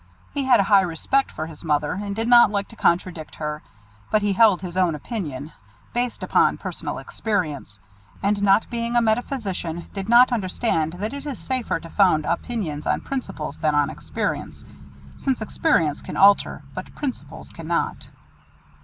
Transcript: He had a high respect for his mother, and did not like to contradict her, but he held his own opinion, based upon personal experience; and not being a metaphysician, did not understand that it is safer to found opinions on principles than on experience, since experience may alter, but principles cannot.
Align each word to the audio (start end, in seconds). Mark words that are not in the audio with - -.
He 0.33 0.45
had 0.45 0.59
a 0.59 0.63
high 0.63 0.81
respect 0.81 1.31
for 1.31 1.45
his 1.45 1.63
mother, 1.63 1.93
and 2.01 2.15
did 2.15 2.27
not 2.27 2.49
like 2.49 2.67
to 2.69 2.75
contradict 2.75 3.35
her, 3.35 3.61
but 4.09 4.23
he 4.23 4.33
held 4.33 4.63
his 4.63 4.75
own 4.75 4.95
opinion, 4.95 5.51
based 5.93 6.23
upon 6.23 6.57
personal 6.57 6.97
experience; 6.97 7.79
and 8.23 8.41
not 8.41 8.67
being 8.71 8.95
a 8.95 9.01
metaphysician, 9.03 9.89
did 9.93 10.09
not 10.09 10.31
understand 10.31 10.93
that 10.93 11.13
it 11.13 11.27
is 11.27 11.37
safer 11.37 11.79
to 11.79 11.89
found 11.91 12.25
opinions 12.25 12.87
on 12.87 13.01
principles 13.01 13.59
than 13.59 13.75
on 13.75 13.91
experience, 13.91 14.65
since 15.17 15.39
experience 15.39 16.01
may 16.07 16.15
alter, 16.15 16.63
but 16.73 16.95
principles 16.95 17.51
cannot. 17.51 18.09